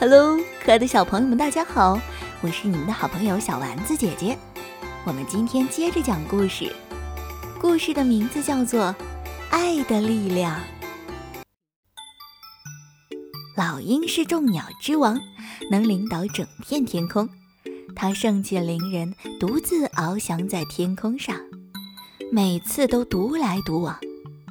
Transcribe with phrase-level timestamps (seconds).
[0.00, 2.00] Hello，可爱的小朋友们，大家好！
[2.40, 4.38] 我是你们的好朋友小丸子姐姐。
[5.04, 6.72] 我们今天接着讲故事，
[7.60, 8.80] 故事的名字叫做
[9.50, 10.56] 《爱的力量》。
[13.56, 15.20] 老鹰是众鸟之王，
[15.68, 17.28] 能领导整片天空。
[17.96, 21.34] 它盛气凌人，独自翱翔在天空上，
[22.30, 23.98] 每次都独来独往。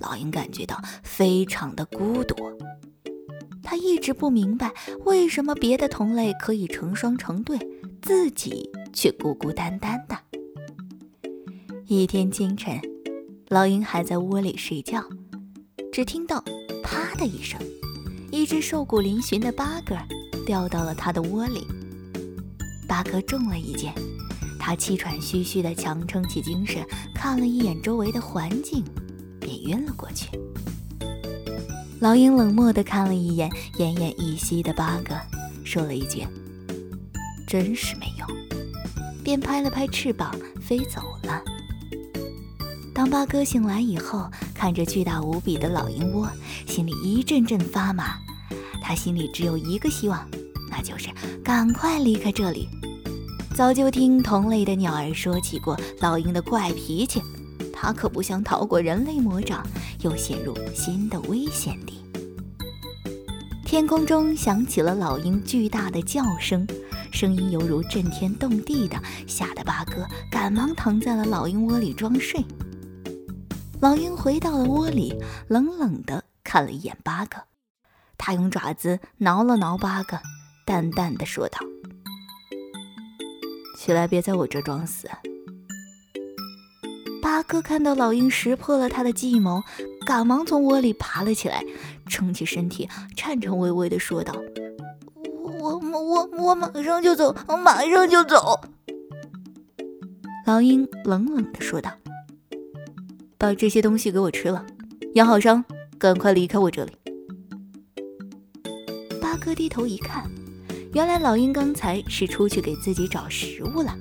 [0.00, 2.34] 老鹰感觉到非常的孤独。
[3.70, 4.72] 他一直不明白，
[5.04, 7.58] 为什么别的同类可以成双成对，
[8.00, 10.16] 自己却孤孤单单的。
[11.86, 12.80] 一天清晨，
[13.48, 15.04] 老鹰还在窝里睡觉，
[15.92, 16.42] 只听到
[16.82, 17.60] “啪”的一声，
[18.32, 19.94] 一只瘦骨嶙峋的八哥
[20.46, 21.62] 掉到了他的窝里。
[22.88, 23.92] 八哥中了一箭，
[24.58, 26.82] 他气喘吁吁地强撑起精神，
[27.14, 28.82] 看了一眼周围的环境，
[29.38, 30.26] 便晕了过去。
[32.00, 35.16] 老鹰冷漠地看了一眼奄奄一息的八哥，
[35.64, 36.24] 说了一句
[37.44, 38.28] ：“真是没用。”
[39.24, 41.42] 便拍了拍翅膀飞走了。
[42.94, 46.30] 当八哥醒来以后，看着巨大无比的老鹰窝，
[46.68, 48.16] 心里一阵阵发麻。
[48.80, 50.24] 他心里只有一个希望，
[50.70, 51.08] 那就是
[51.42, 52.68] 赶快离开这里。
[53.56, 57.20] 早就听同类的鸟儿说起过老鹰的怪脾气。
[57.80, 59.64] 他可不想逃过人类魔掌，
[60.00, 62.02] 又陷入新的危险地。
[63.64, 66.66] 天空中响起了老鹰巨大的叫声，
[67.12, 72.44] 声音犹如震天动地的，吓得八哥赶忙躺在了老鹰窝里装睡。
[73.80, 75.14] 老鹰回到了窝里，
[75.46, 77.44] 冷冷地看了一眼八哥，
[78.16, 80.18] 他用爪子挠了挠八哥，
[80.66, 81.60] 淡淡的说道
[83.78, 85.08] ：“起来，别在我这装死。”
[87.28, 89.62] 八哥看到老鹰识破了他的计谋，
[90.06, 91.62] 赶忙从窝里爬了起来，
[92.06, 94.34] 撑起身体，颤颤巍巍地说道
[95.60, 98.58] ：“我我我我马上就走，我马上就走。”
[100.46, 101.92] 老鹰冷冷地说道
[103.36, 104.64] ：“把这些东西给我吃了，
[105.14, 105.62] 养好伤，
[105.98, 106.92] 赶快离开我这里。”
[109.20, 110.24] 八哥低头一看，
[110.94, 113.94] 原来老鹰刚才是出去给自己找食物了。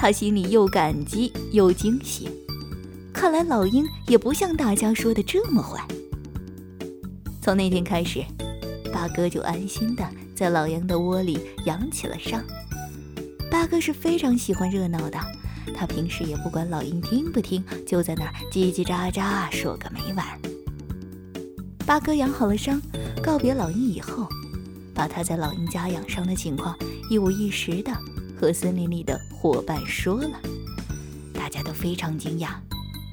[0.00, 2.28] 他心里又感激又惊喜，
[3.12, 5.84] 看来老鹰也不像大家说的这么坏。
[7.42, 8.24] 从那天开始，
[8.92, 12.40] 八哥就安心的在老鹰的窝里养起了伤。
[13.50, 15.18] 八哥是非常喜欢热闹的，
[15.74, 20.24] 他平时也不管老鹰听不听，就在那儿叽叽喳喳说个没完。
[21.84, 22.80] 八哥养好了伤，
[23.20, 24.28] 告别老鹰以后，
[24.94, 26.78] 把他在老鹰家养伤的情况
[27.10, 27.90] 一五一十的。
[28.38, 30.40] 和森林里的伙伴说了，
[31.34, 32.50] 大家都非常惊讶，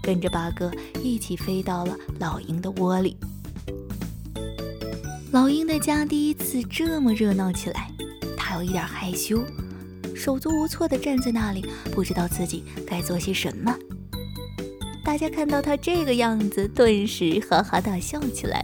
[0.03, 0.71] 跟着八哥
[1.01, 3.17] 一起飞到了老鹰的窝里。
[5.31, 7.89] 老鹰的家第一次这么热闹起来，
[8.37, 9.43] 他有一点害羞，
[10.15, 13.75] 手足无措地站在那里，不知道自己该做些什么。
[15.03, 18.63] 大家看到他这个样子，顿时哈哈大笑起来。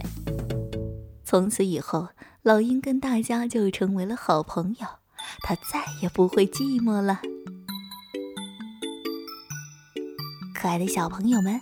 [1.24, 2.08] 从此以后，
[2.42, 5.01] 老鹰跟大家就成为了好朋友。
[5.40, 7.20] 他再也不会寂寞了。
[10.54, 11.60] 可爱的小朋友们，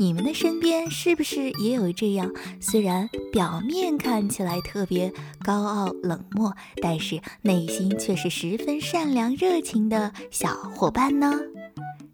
[0.00, 11.38] 你们的身边是不是也有这样虽然表面看起来特别高傲冷漠，但是内心却是十分善良热情的小伙伴呢？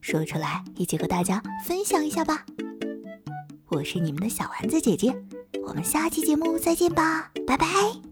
[0.02, 2.44] 说出来，一起和大家分享一下吧。
[3.68, 5.14] 我是你们的小丸子姐姐，
[5.66, 8.09] 我们下期节目再见吧，拜拜。